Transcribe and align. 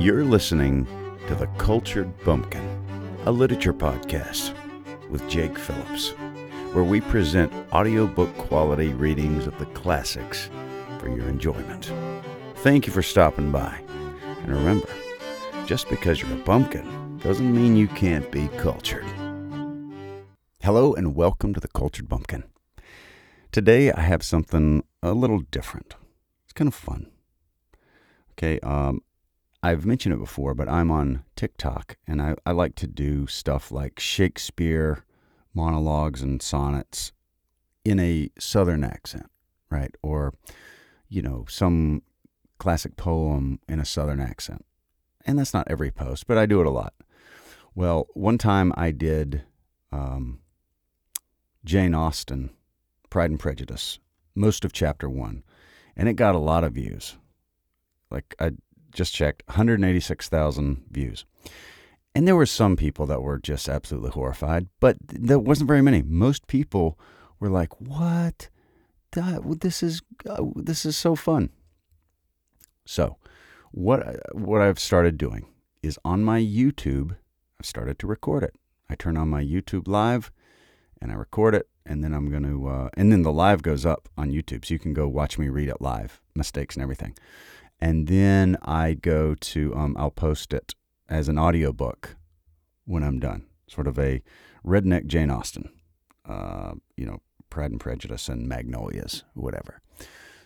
You're 0.00 0.24
listening 0.24 0.86
to 1.28 1.34
The 1.34 1.46
Cultured 1.58 2.18
Bumpkin, 2.24 2.64
a 3.26 3.30
literature 3.30 3.74
podcast 3.74 4.54
with 5.10 5.28
Jake 5.28 5.58
Phillips, 5.58 6.12
where 6.72 6.84
we 6.84 7.02
present 7.02 7.52
audiobook 7.70 8.34
quality 8.38 8.94
readings 8.94 9.46
of 9.46 9.58
the 9.58 9.66
classics 9.66 10.48
for 10.98 11.08
your 11.08 11.28
enjoyment. 11.28 11.92
Thank 12.56 12.86
you 12.86 12.94
for 12.94 13.02
stopping 13.02 13.52
by. 13.52 13.78
And 14.24 14.48
remember, 14.48 14.88
just 15.66 15.86
because 15.90 16.22
you're 16.22 16.32
a 16.32 16.44
bumpkin 16.44 17.18
doesn't 17.18 17.54
mean 17.54 17.76
you 17.76 17.88
can't 17.88 18.30
be 18.30 18.48
cultured. 18.56 19.04
Hello, 20.62 20.94
and 20.94 21.14
welcome 21.14 21.52
to 21.52 21.60
The 21.60 21.68
Cultured 21.68 22.08
Bumpkin. 22.08 22.44
Today 23.52 23.92
I 23.92 24.00
have 24.00 24.22
something 24.22 24.82
a 25.02 25.12
little 25.12 25.40
different. 25.50 25.94
It's 26.44 26.54
kind 26.54 26.68
of 26.68 26.74
fun. 26.74 27.10
Okay, 28.32 28.58
um, 28.60 29.02
I've 29.62 29.84
mentioned 29.84 30.14
it 30.14 30.18
before, 30.18 30.54
but 30.54 30.68
I'm 30.68 30.90
on 30.90 31.24
TikTok 31.36 31.96
and 32.06 32.22
I, 32.22 32.34
I 32.46 32.52
like 32.52 32.74
to 32.76 32.86
do 32.86 33.26
stuff 33.26 33.70
like 33.70 34.00
Shakespeare 34.00 35.04
monologues 35.54 36.22
and 36.22 36.40
sonnets 36.40 37.12
in 37.84 37.98
a 37.98 38.30
southern 38.38 38.84
accent, 38.84 39.26
right? 39.70 39.94
Or, 40.02 40.34
you 41.08 41.20
know, 41.20 41.44
some 41.48 42.02
classic 42.58 42.96
poem 42.96 43.60
in 43.68 43.80
a 43.80 43.84
southern 43.84 44.20
accent. 44.20 44.64
And 45.26 45.38
that's 45.38 45.52
not 45.52 45.68
every 45.70 45.90
post, 45.90 46.26
but 46.26 46.38
I 46.38 46.46
do 46.46 46.60
it 46.60 46.66
a 46.66 46.70
lot. 46.70 46.94
Well, 47.74 48.08
one 48.14 48.38
time 48.38 48.72
I 48.76 48.90
did 48.90 49.42
um, 49.92 50.40
Jane 51.64 51.94
Austen, 51.94 52.50
Pride 53.10 53.30
and 53.30 53.38
Prejudice, 53.38 53.98
most 54.34 54.64
of 54.64 54.72
chapter 54.72 55.08
one, 55.08 55.42
and 55.96 56.08
it 56.08 56.14
got 56.14 56.34
a 56.34 56.38
lot 56.38 56.64
of 56.64 56.72
views. 56.72 57.16
Like 58.10 58.34
I 58.40 58.52
just 58.92 59.14
checked, 59.14 59.42
186,000 59.46 60.84
views. 60.90 61.24
And 62.14 62.26
there 62.26 62.36
were 62.36 62.46
some 62.46 62.76
people 62.76 63.06
that 63.06 63.22
were 63.22 63.38
just 63.38 63.68
absolutely 63.68 64.10
horrified, 64.10 64.68
but 64.80 64.96
there 65.06 65.38
wasn't 65.38 65.68
very 65.68 65.82
many. 65.82 66.02
Most 66.02 66.48
people 66.48 66.98
were 67.38 67.48
like, 67.48 67.80
"What? 67.80 68.48
This 69.12 69.82
is 69.82 70.02
uh, 70.28 70.44
this 70.56 70.84
is 70.84 70.96
so 70.96 71.14
fun." 71.14 71.50
So, 72.84 73.16
what 73.70 74.18
what 74.34 74.60
I've 74.60 74.80
started 74.80 75.18
doing 75.18 75.46
is 75.84 76.00
on 76.04 76.24
my 76.24 76.40
YouTube, 76.40 77.16
I've 77.60 77.66
started 77.66 77.98
to 78.00 78.08
record 78.08 78.42
it. 78.42 78.56
I 78.88 78.96
turn 78.96 79.16
on 79.16 79.28
my 79.28 79.44
YouTube 79.44 79.86
live 79.86 80.32
and 81.00 81.12
I 81.12 81.14
record 81.14 81.54
it, 81.54 81.68
and 81.86 82.02
then 82.02 82.12
I'm 82.12 82.28
going 82.28 82.42
to, 82.42 82.68
uh, 82.68 82.88
and 82.94 83.10
then 83.10 83.22
the 83.22 83.32
live 83.32 83.62
goes 83.62 83.86
up 83.86 84.08
on 84.18 84.30
YouTube, 84.30 84.66
so 84.66 84.74
you 84.74 84.78
can 84.78 84.92
go 84.92 85.08
watch 85.08 85.38
me 85.38 85.48
read 85.48 85.68
it 85.68 85.80
live, 85.80 86.20
mistakes 86.34 86.74
and 86.74 86.82
everything 86.82 87.14
and 87.80 88.06
then 88.06 88.56
I 88.62 88.94
go 88.94 89.34
to 89.34 89.74
um, 89.74 89.96
I'll 89.98 90.10
post 90.10 90.52
it 90.52 90.74
as 91.08 91.28
an 91.28 91.38
audiobook 91.38 92.16
when 92.84 93.02
I'm 93.02 93.18
done, 93.18 93.46
sort 93.66 93.86
of 93.86 93.98
a 93.98 94.22
redneck 94.64 95.06
Jane 95.06 95.30
Austen, 95.30 95.70
uh, 96.28 96.74
you 96.96 97.06
know, 97.06 97.20
Pride 97.48 97.72
and 97.72 97.80
Prejudice 97.80 98.28
and 98.28 98.48
Magnolias, 98.48 99.24
whatever. 99.34 99.80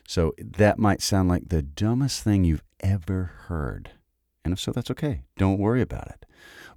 So 0.07 0.35
that 0.39 0.79
might 0.79 1.03
sound 1.03 1.29
like 1.29 1.49
the 1.49 1.63
dumbest 1.63 2.23
thing 2.23 2.45
you've 2.45 2.65
ever 2.81 3.33
heard. 3.47 3.93
And 4.45 4.53
if 4.53 4.61
so, 4.61 4.73
that's 4.73 4.91
okay. 4.91 5.23
Don't 5.39 5.59
worry 5.59 5.81
about 5.81 6.09
it. 6.09 6.27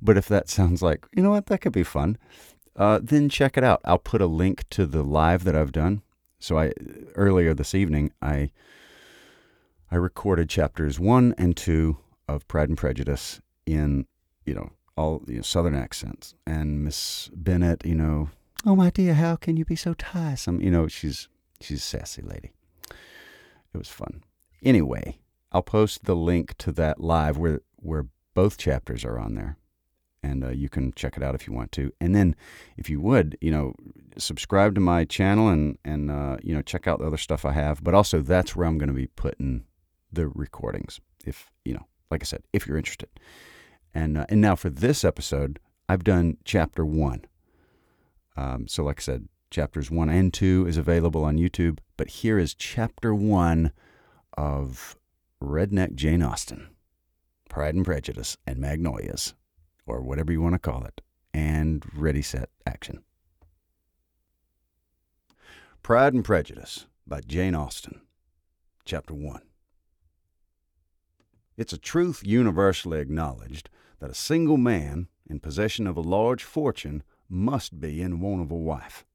But 0.02 0.18
if 0.18 0.28
that 0.28 0.50
sounds 0.50 0.82
like, 0.82 1.06
you 1.14 1.22
know 1.22 1.32
what, 1.32 1.48
that 1.48 1.60
could 1.60 1.74
be 1.74 1.84
fun, 1.84 2.18
uh, 2.76 3.00
then 3.02 3.28
check 3.28 3.58
it 3.58 3.64
out. 3.64 3.82
I'll 3.84 3.98
put 3.98 4.22
a 4.22 4.28
link 4.28 4.64
to 4.72 4.86
the 4.86 5.04
live 5.04 5.44
that 5.44 5.56
I've 5.56 5.72
done. 5.72 6.02
So 6.40 6.58
I 6.58 6.72
earlier 7.16 7.54
this 7.54 7.74
evening, 7.74 8.12
I 8.22 8.52
I 9.90 9.96
recorded 9.96 10.50
chapters 10.50 11.00
one 11.00 11.34
and 11.38 11.56
two 11.56 11.98
of 12.28 12.48
Pride 12.50 12.68
and 12.68 12.78
Prejudice 12.78 13.40
in, 13.66 14.06
you 14.46 14.54
know, 14.54 14.72
all 14.98 15.24
you 15.28 15.38
know, 15.38 15.42
Southern 15.42 15.76
accents. 15.76 16.36
And 16.46 16.84
Miss 16.84 17.30
Bennet, 17.34 17.86
you 17.86 17.96
know, 17.96 18.30
oh 18.66 18.76
my 18.76 18.90
dear, 18.90 19.14
how 19.14 19.38
can 19.38 19.56
you 19.56 19.64
be 19.64 19.78
so 19.78 19.94
tiresome? 19.94 20.60
You 20.60 20.72
know, 20.72 20.88
she's 20.88 21.30
she's 21.62 21.80
a 21.80 21.84
sassy 21.84 22.22
lady. 22.22 22.52
It 22.90 23.78
was 23.78 23.88
fun. 23.88 24.24
Anyway, 24.62 25.20
I'll 25.54 25.62
post 25.62 26.04
the 26.04 26.16
link 26.16 26.58
to 26.58 26.74
that 26.74 27.00
live 27.00 27.38
where 27.38 27.62
where 27.78 28.08
both 28.34 28.58
chapters 28.58 29.06
are 29.06 29.18
on 29.18 29.36
there, 29.36 29.58
and 30.22 30.44
uh, 30.44 30.50
you 30.50 30.68
can 30.68 30.92
check 30.92 31.16
it 31.16 31.24
out 31.24 31.34
if 31.34 31.48
you 31.48 31.54
want 31.54 31.72
to. 31.74 31.94
And 32.02 32.14
then, 32.14 32.36
if 32.76 32.90
you 32.90 33.00
would, 33.00 33.38
you 33.40 33.52
know, 33.52 33.74
subscribe 34.18 34.76
to 34.76 34.82
my 34.82 35.06
channel 35.06 35.48
and 35.48 35.78
and 35.86 36.12
uh, 36.12 36.38
you 36.44 36.54
know 36.54 36.62
check 36.62 36.88
out 36.88 37.00
the 37.00 37.08
other 37.08 37.18
stuff 37.18 37.46
I 37.46 37.54
have. 37.54 37.82
But 37.82 37.94
also, 37.94 38.20
that's 38.20 38.54
where 38.54 38.68
I'm 38.68 38.78
going 38.78 38.90
to 38.90 38.94
be 38.94 39.08
putting 39.08 39.64
the 40.12 40.28
recordings. 40.28 41.00
If 41.26 41.52
you 41.66 41.74
know, 41.74 41.86
like 42.10 42.24
I 42.24 42.26
said, 42.26 42.44
if 42.54 42.68
you're 42.68 42.78
interested. 42.78 43.10
And 43.94 44.18
uh, 44.18 44.26
and 44.30 44.42
now 44.42 44.56
for 44.56 44.70
this 44.70 45.04
episode, 45.04 45.60
I've 45.90 46.04
done 46.04 46.38
chapter 46.46 46.86
one. 46.86 47.26
Um, 48.36 48.68
so 48.68 48.84
like 48.84 49.00
I 49.00 49.04
said, 49.04 49.28
chapters 49.50 49.90
one 49.90 50.10
and 50.10 50.34
two 50.34 50.66
is 50.68 50.78
available 50.78 51.24
on 51.24 51.38
YouTube. 51.38 51.80
But 51.96 52.10
here 52.10 52.38
is 52.38 52.54
chapter 52.54 53.14
one 53.14 53.72
of 54.38 54.96
Redneck 55.42 55.96
Jane 55.96 56.22
Austen, 56.22 56.70
Pride 57.50 57.76
and 57.76 57.86
Prejudice, 57.86 58.38
and 58.46 58.60
Magnolias, 58.60 59.34
or 59.86 60.02
whatever 60.02 60.32
you 60.32 60.42
want 60.42 60.54
to 60.56 60.60
call 60.60 60.84
it. 60.84 61.02
And 61.34 61.84
ready, 61.96 62.22
set, 62.22 62.50
action. 62.66 63.04
Pride 65.84 66.14
and 66.14 66.26
Prejudice 66.26 66.86
by 67.06 67.22
Jane 67.22 67.56
Austen, 67.56 68.02
Chapter 68.86 69.14
1. 69.14 69.42
It's 71.58 71.74
a 71.74 71.78
truth 71.80 72.22
universally 72.24 73.00
acknowledged 73.00 73.70
that 74.00 74.12
a 74.12 74.16
single 74.16 74.58
man 74.58 75.08
in 75.28 75.40
possession 75.40 75.88
of 75.88 75.98
a 75.98 76.02
large 76.02 76.44
fortune 76.44 77.02
must 77.28 77.80
be 77.80 78.02
in 78.02 78.20
want 78.20 78.44
of 78.44 78.52
a 78.52 78.56
wife. 78.56 79.06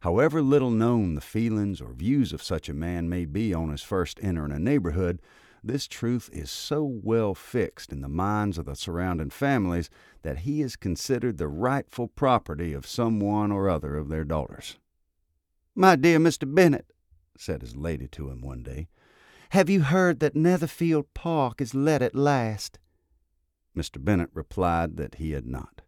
However 0.00 0.40
little 0.40 0.70
known 0.70 1.14
the 1.14 1.20
feelings 1.20 1.80
or 1.80 1.92
views 1.92 2.32
of 2.32 2.42
such 2.42 2.68
a 2.68 2.74
man 2.74 3.08
may 3.08 3.26
be 3.26 3.52
on 3.52 3.70
his 3.70 3.82
first 3.82 4.18
entering 4.22 4.52
a 4.52 4.58
neighborhood, 4.58 5.20
this 5.62 5.86
truth 5.86 6.30
is 6.32 6.50
so 6.50 6.84
well 6.84 7.34
fixed 7.34 7.92
in 7.92 8.00
the 8.00 8.08
minds 8.08 8.56
of 8.56 8.66
the 8.66 8.76
surrounding 8.76 9.30
families 9.30 9.90
that 10.22 10.38
he 10.38 10.62
is 10.62 10.76
considered 10.76 11.38
the 11.38 11.48
rightful 11.48 12.08
property 12.08 12.72
of 12.72 12.86
some 12.86 13.20
one 13.20 13.52
or 13.52 13.68
other 13.68 13.96
of 13.96 14.08
their 14.08 14.24
daughters. 14.24 14.78
My 15.74 15.96
dear 15.96 16.18
Mr. 16.18 16.52
Bennet, 16.52 16.92
said 17.36 17.60
his 17.60 17.76
lady 17.76 18.08
to 18.08 18.30
him 18.30 18.40
one 18.40 18.62
day, 18.62 18.88
have 19.50 19.70
you 19.70 19.82
heard 19.82 20.20
that 20.20 20.36
Netherfield 20.36 21.12
Park 21.14 21.60
is 21.60 21.74
let 21.74 22.02
at 22.02 22.14
last? 22.14 22.78
Mr. 23.76 24.02
Bennet 24.02 24.30
replied 24.32 24.96
that 24.96 25.16
he 25.16 25.32
had 25.32 25.46
not. 25.46 25.82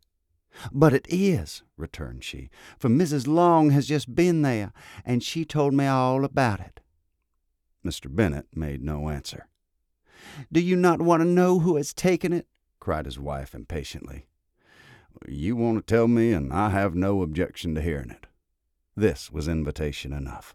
But 0.73 0.93
it 0.93 1.07
is, 1.09 1.63
returned 1.77 2.25
she, 2.25 2.51
for 2.79 2.89
Mrs. 2.89 3.27
Long 3.27 3.71
has 3.71 3.87
just 3.87 4.15
been 4.15 4.43
there, 4.43 4.73
and 5.05 5.23
she 5.23 5.45
told 5.45 5.73
me 5.75 5.87
all 5.87 6.25
about 6.25 6.61
it. 6.61 6.81
Mr. 7.85 8.15
Bennet 8.15 8.47
made 8.55 8.83
no 8.83 9.09
answer. 9.09 9.49
Do 10.53 10.61
you 10.61 10.77
not 10.77 11.01
want 11.01 11.23
to 11.23 11.29
know 11.29 11.61
who 11.61 11.77
has 11.77 11.95
taken 11.95 12.33
it? 12.33 12.47
cried 12.81 13.07
his 13.07 13.19
wife 13.19 13.55
impatiently. 13.55 14.27
You 15.27 15.57
want 15.57 15.79
to 15.79 15.95
tell 15.95 16.09
me, 16.09 16.33
and 16.33 16.53
I 16.53 16.71
have 16.71 16.95
no 16.95 17.23
objection 17.23 17.75
to 17.75 17.83
hearing 17.83 18.11
it. 18.11 18.27
This 18.97 19.31
was 19.31 19.49
invitation 19.49 20.13
enough. 20.13 20.55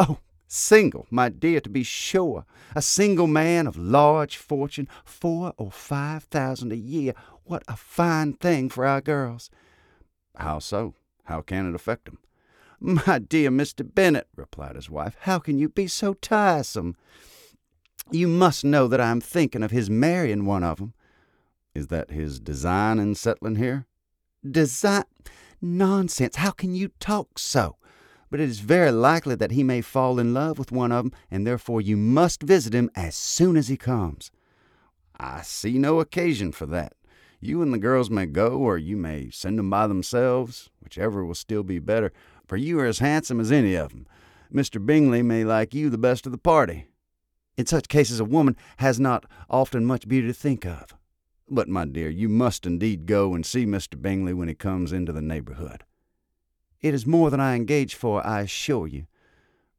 Oh, 0.00 0.18
single, 0.46 1.08
my 1.10 1.28
dear, 1.28 1.60
to 1.60 1.68
be 1.68 1.82
sure. 1.82 2.44
A 2.76 2.80
single 2.80 3.26
man 3.26 3.66
of 3.66 3.76
large 3.76 4.36
fortune, 4.36 4.88
four 5.04 5.52
or 5.56 5.72
five 5.72 6.22
thousand 6.24 6.72
a 6.72 6.76
year. 6.76 7.14
What 7.44 7.64
a 7.66 7.76
fine 7.76 8.34
thing 8.34 8.68
for 8.68 8.86
our 8.86 9.00
girls. 9.00 9.50
How 10.36 10.60
so? 10.60 10.94
How 11.24 11.40
can 11.40 11.68
it 11.68 11.74
affect 11.74 12.04
them? 12.04 12.18
My 12.80 13.18
dear 13.18 13.50
Mr. 13.50 13.82
Bennet, 13.92 14.28
replied 14.36 14.76
his 14.76 14.88
wife, 14.88 15.16
how 15.22 15.40
can 15.40 15.58
you 15.58 15.68
be 15.68 15.88
so 15.88 16.14
tiresome? 16.14 16.96
You 18.12 18.28
must 18.28 18.64
know 18.64 18.86
that 18.86 19.00
I 19.00 19.10
am 19.10 19.20
thinking 19.20 19.64
of 19.64 19.72
his 19.72 19.90
marrying 19.90 20.44
one 20.44 20.62
of 20.62 20.80
'em. 20.80 20.94
Is 21.74 21.88
that 21.88 22.10
his 22.12 22.38
design 22.38 23.00
in 23.00 23.16
settling 23.16 23.56
here? 23.56 23.86
Design? 24.48 25.04
Nonsense! 25.60 26.36
How 26.36 26.52
can 26.52 26.72
you 26.74 26.92
talk 27.00 27.36
so? 27.36 27.76
But 28.30 28.40
it 28.40 28.48
is 28.48 28.60
very 28.60 28.90
likely 28.90 29.34
that 29.34 29.52
he 29.52 29.62
may 29.62 29.80
fall 29.80 30.18
in 30.18 30.34
love 30.34 30.58
with 30.58 30.72
one 30.72 30.92
of 30.92 31.04
them, 31.04 31.12
and 31.30 31.46
therefore 31.46 31.80
you 31.80 31.96
must 31.96 32.42
visit 32.42 32.74
him 32.74 32.90
as 32.94 33.14
soon 33.16 33.56
as 33.56 33.68
he 33.68 33.76
comes. 33.76 34.30
I 35.18 35.42
see 35.42 35.78
no 35.78 36.00
occasion 36.00 36.52
for 36.52 36.66
that. 36.66 36.94
You 37.40 37.62
and 37.62 37.72
the 37.72 37.78
girls 37.78 38.10
may 38.10 38.26
go, 38.26 38.58
or 38.58 38.78
you 38.78 38.96
may 38.96 39.30
send 39.30 39.58
'em 39.58 39.70
by 39.70 39.86
themselves, 39.86 40.70
whichever 40.82 41.24
will 41.24 41.34
still 41.34 41.62
be 41.62 41.78
better, 41.78 42.12
for 42.46 42.56
you 42.56 42.78
are 42.80 42.86
as 42.86 42.98
handsome 42.98 43.40
as 43.40 43.52
any 43.52 43.74
of 43.74 43.92
'em. 43.92 44.06
Mr. 44.52 44.84
Bingley 44.84 45.22
may 45.22 45.44
like 45.44 45.74
you 45.74 45.90
the 45.90 45.98
best 45.98 46.26
of 46.26 46.32
the 46.32 46.38
party. 46.38 46.86
In 47.56 47.66
such 47.66 47.88
cases, 47.88 48.20
a 48.20 48.24
woman 48.24 48.56
has 48.78 48.98
not 49.00 49.24
often 49.50 49.84
much 49.84 50.08
beauty 50.08 50.28
to 50.28 50.32
think 50.32 50.64
of. 50.64 50.94
But, 51.50 51.68
my 51.68 51.84
dear, 51.84 52.08
you 52.08 52.28
must 52.28 52.66
indeed 52.66 53.06
go 53.06 53.34
and 53.34 53.44
see 53.44 53.66
Mr. 53.66 54.00
Bingley 54.00 54.34
when 54.34 54.48
he 54.48 54.54
comes 54.54 54.92
into 54.92 55.12
the 55.12 55.22
neighborhood. 55.22 55.84
It 56.80 56.94
is 56.94 57.06
more 57.06 57.30
than 57.30 57.40
I 57.40 57.56
engage 57.56 57.94
for, 57.94 58.24
I 58.26 58.42
assure 58.42 58.86
you. 58.86 59.06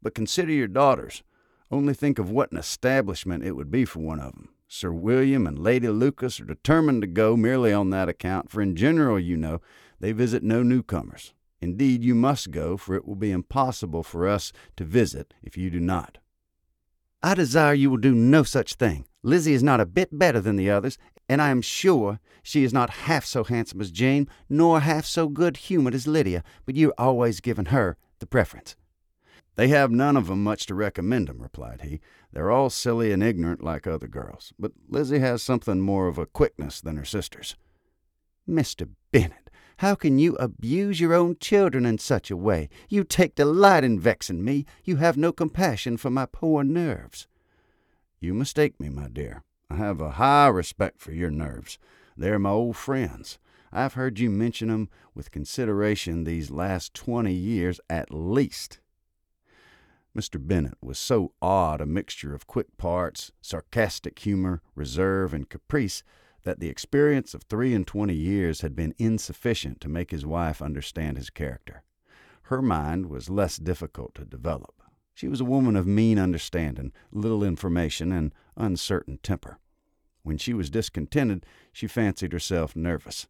But 0.02 0.16
consider 0.16 0.52
your 0.52 0.68
daughters. 0.68 1.24
Only 1.72 1.94
think 1.94 2.20
of 2.20 2.32
what 2.32 2.52
an 2.52 2.58
establishment 2.58 3.44
it 3.44 3.56
would 3.56 3.72
be 3.72 3.86
for 3.86 4.00
one 4.00 4.20
of 4.20 4.34
'em. 4.34 4.50
Sir 4.68 4.92
William 4.92 5.48
and 5.48 5.58
Lady 5.58 5.88
Lucas 5.88 6.40
are 6.40 6.46
determined 6.46 7.02
to 7.02 7.08
go 7.08 7.36
merely 7.36 7.74
on 7.74 7.90
that 7.90 8.10
account, 8.10 8.50
for 8.52 8.62
in 8.62 8.76
general, 8.76 9.20
you 9.20 9.36
know, 9.36 9.62
they 10.00 10.12
visit 10.12 10.44
no 10.44 10.62
newcomers. 10.62 11.34
Indeed, 11.62 12.04
you 12.04 12.16
must 12.16 12.52
go, 12.52 12.78
for 12.78 12.96
it 12.96 13.06
will 13.06 13.16
be 13.16 13.32
impossible 13.32 14.04
for 14.04 14.28
us 14.28 14.54
to 14.78 14.84
visit 14.84 15.34
if 15.42 15.58
you 15.58 15.70
do 15.70 15.80
not. 15.80 16.20
I 17.22 17.34
desire 17.34 17.74
you 17.74 17.90
will 17.90 17.98
do 17.98 18.16
no 18.16 18.44
such 18.44 18.76
thing. 18.76 19.06
Lizzie 19.24 19.54
is 19.54 19.64
not 19.64 19.82
a 19.82 19.86
bit 19.86 20.18
better 20.18 20.40
than 20.40 20.56
the 20.56 20.70
others, 20.70 20.98
and 21.30 21.42
I 21.42 21.50
am 21.52 21.62
sure 21.62 22.20
she 22.42 22.64
is 22.64 22.74
not 22.74 22.90
half 22.90 23.24
so 23.24 23.44
handsome 23.44 23.80
as 23.80 23.92
Jane, 23.92 24.28
nor 24.50 24.80
half 24.80 25.06
so 25.06 25.30
good 25.30 25.58
humored 25.58 25.94
as 25.94 26.08
Lydia, 26.08 26.44
but 26.66 26.76
you 26.76 26.90
are 26.90 27.06
always 27.06 27.40
giving 27.40 27.66
her 27.66 27.96
the 28.18 28.26
preference. 28.26 28.76
They 29.56 29.68
have 29.68 29.92
none 29.92 30.18
of 30.18 30.30
'em 30.30 30.44
much 30.44 30.66
to 30.66 30.76
recommend 30.76 31.28
recommend 31.28 31.30
'em," 31.30 31.44
replied 31.44 31.82
he. 31.82 32.00
They're 32.32 32.50
all 32.50 32.70
silly 32.70 33.12
and 33.12 33.22
ignorant 33.22 33.62
like 33.62 33.86
other 33.86 34.08
girls, 34.08 34.54
but 34.58 34.72
Lizzie 34.88 35.20
has 35.20 35.44
something 35.44 35.80
more 35.80 36.08
of 36.08 36.18
a 36.18 36.26
quickness 36.26 36.82
than 36.82 36.98
her 36.98 37.06
sisters. 37.06 37.56
Mr. 38.48 38.90
Bennet, 39.12 39.50
how 39.78 39.96
can 39.96 40.18
you 40.18 40.36
abuse 40.38 41.00
your 41.00 41.14
own 41.14 41.36
children 41.40 41.86
in 41.86 41.98
such 41.98 42.32
a 42.32 42.38
way? 42.38 42.70
You 42.90 43.04
take 43.04 43.36
delight 43.36 43.84
in 43.84 44.00
vexing 44.00 44.44
me. 44.44 44.66
You 44.84 44.96
have 44.96 45.18
no 45.18 45.32
compassion 45.32 45.98
for 45.98 46.10
my 46.10 46.26
poor 46.26 46.64
nerves. 46.64 47.28
You 48.20 48.34
mistake 48.34 48.80
me, 48.80 48.90
my 48.90 49.08
dear. 49.08 49.44
I 49.70 49.76
have 49.76 50.02
a 50.02 50.12
high 50.12 50.48
respect 50.48 51.00
for 51.00 51.12
your 51.12 51.30
nerves. 51.30 51.78
They're 52.18 52.40
my 52.40 52.50
old 52.50 52.76
friends. 52.76 53.38
I've 53.72 53.94
heard 53.94 54.20
you 54.20 54.32
mention 54.32 54.72
'em 54.72 54.90
with 55.14 55.30
consideration 55.32 56.24
these 56.24 56.50
last 56.50 56.96
twenty 56.96 57.36
years 57.36 57.80
at 57.88 58.12
least. 58.12 58.80
Mr. 60.18 60.40
Bennet 60.46 60.78
was 60.82 60.98
so 60.98 61.34
odd 61.40 61.82
a 61.82 61.86
mixture 61.86 62.34
of 62.34 62.48
quick 62.48 62.78
parts, 62.78 63.32
sarcastic 63.42 64.18
humor, 64.18 64.64
reserve, 64.74 65.36
and 65.36 65.50
caprice 65.50 66.04
that 66.44 66.60
the 66.60 66.68
experience 66.68 67.36
of 67.36 67.44
three 67.44 67.76
and 67.76 67.86
twenty 67.86 68.16
years 68.16 68.62
had 68.62 68.76
been 68.76 68.96
insufficient 68.98 69.80
to 69.82 69.88
make 69.88 70.10
his 70.10 70.26
wife 70.26 70.64
understand 70.64 71.16
his 71.16 71.30
character. 71.30 71.84
Her 72.44 72.64
mind 72.64 73.06
was 73.06 73.30
less 73.30 73.58
difficult 73.58 74.16
to 74.16 74.26
develop. 74.26 74.82
She 75.14 75.28
was 75.28 75.42
a 75.42 75.46
woman 75.46 75.76
of 75.76 75.86
mean 75.86 76.18
understanding, 76.18 76.92
little 77.12 77.44
information, 77.44 78.12
and 78.12 78.34
uncertain 78.60 79.20
temper. 79.24 79.58
When 80.24 80.38
she 80.38 80.54
was 80.54 80.70
discontented, 80.70 81.46
she 81.72 81.88
fancied 81.88 82.34
herself 82.34 82.76
nervous. 82.76 83.28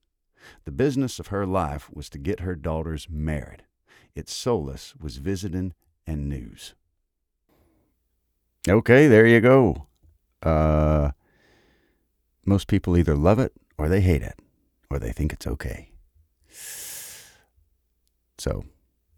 The 0.66 0.72
business 0.72 1.20
of 1.20 1.28
her 1.28 1.46
life 1.46 1.90
was 1.94 2.10
to 2.10 2.18
get 2.18 2.42
her 2.42 2.56
daughters 2.56 3.08
married. 3.10 3.64
Its 4.16 4.34
solace 4.34 4.94
was 5.00 5.18
visiting 5.18 5.74
and 6.08 6.28
news. 6.28 6.74
Okay, 8.68 9.08
there 9.08 9.26
you 9.26 9.40
go. 9.40 9.88
Uh, 10.42 11.12
most 12.46 12.68
people 12.68 12.98
either 12.98 13.16
love 13.16 13.40
it 13.40 13.54
or 13.78 13.88
they 13.88 14.02
hate 14.02 14.22
it 14.22 14.40
or 14.90 15.00
they 15.00 15.12
think 15.12 15.32
it's 15.32 15.48
okay. 15.48 15.92
So, 18.38 18.64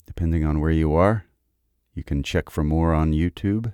depending 0.06 0.44
on 0.44 0.60
where 0.60 0.72
you 0.72 0.94
are, 0.94 1.25
you 1.94 2.04
can 2.04 2.24
check 2.24 2.50
for 2.50 2.64
more 2.64 2.94
on 2.94 3.14
YouTube. 3.14 3.74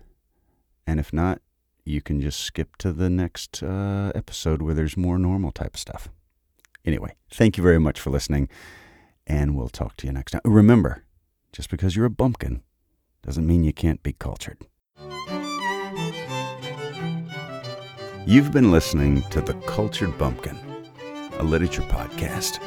And 0.85 0.99
if 0.99 1.11
not, 1.11 1.41
you 1.87 2.01
can 2.01 2.21
just 2.21 2.39
skip 2.39 2.75
to 2.77 2.91
the 2.91 3.09
next 3.09 3.63
uh, 3.63 4.11
episode 4.13 4.61
where 4.61 4.73
there's 4.73 4.97
more 4.97 5.17
normal 5.17 5.51
type 5.51 5.77
stuff. 5.77 6.09
Anyway, 6.85 7.15
thank 7.31 7.57
you 7.57 7.63
very 7.63 7.79
much 7.79 7.99
for 7.99 8.09
listening, 8.09 8.49
and 9.25 9.55
we'll 9.55 9.69
talk 9.69 9.97
to 9.97 10.07
you 10.07 10.13
next 10.13 10.31
time. 10.31 10.41
Remember, 10.43 11.03
just 11.51 11.69
because 11.69 11.95
you're 11.95 12.05
a 12.05 12.09
bumpkin 12.09 12.61
doesn't 13.23 13.47
mean 13.47 13.63
you 13.63 13.73
can't 13.73 14.03
be 14.03 14.13
cultured. 14.13 14.57
You've 18.25 18.51
been 18.51 18.71
listening 18.71 19.21
to 19.29 19.39
The 19.39 19.53
Cultured 19.65 20.17
Bumpkin, 20.17 20.57
a 21.39 21.43
literature 21.43 21.81
podcast 21.83 22.59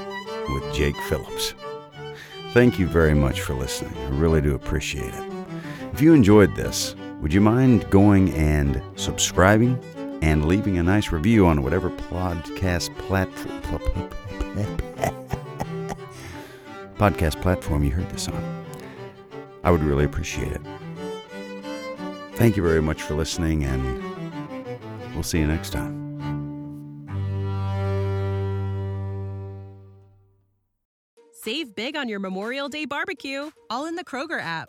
with 0.54 0.74
Jake 0.74 0.96
Phillips. 1.08 1.54
Thank 2.52 2.78
you 2.78 2.86
very 2.86 3.14
much 3.14 3.42
for 3.42 3.54
listening. 3.54 3.94
I 3.96 4.08
really 4.18 4.40
do 4.40 4.54
appreciate 4.54 5.12
it. 5.12 5.32
If 5.92 6.00
you 6.00 6.14
enjoyed 6.14 6.56
this, 6.56 6.94
would 7.20 7.32
you 7.32 7.40
mind 7.40 7.88
going 7.90 8.32
and 8.34 8.82
subscribing 8.96 9.78
and 10.22 10.46
leaving 10.46 10.78
a 10.78 10.82
nice 10.82 11.12
review 11.12 11.46
on 11.46 11.62
whatever 11.62 11.90
podcast 11.90 12.96
platform 12.98 13.60
podcast 16.96 17.40
platform 17.40 17.84
you 17.84 17.90
heard 17.90 18.08
this 18.10 18.28
on? 18.28 18.64
I 19.62 19.70
would 19.70 19.82
really 19.82 20.04
appreciate 20.04 20.52
it. 20.52 20.62
Thank 22.34 22.56
you 22.56 22.62
very 22.62 22.80
much 22.80 23.02
for 23.02 23.14
listening, 23.14 23.64
and 23.64 25.14
we'll 25.14 25.22
see 25.22 25.38
you 25.38 25.46
next 25.46 25.70
time. 25.70 26.00
Save 31.32 31.74
big 31.74 31.96
on 31.96 32.08
your 32.08 32.18
Memorial 32.18 32.68
Day 32.68 32.86
barbecue, 32.86 33.50
all 33.68 33.86
in 33.86 33.96
the 33.96 34.04
Kroger 34.04 34.40
app. 34.40 34.68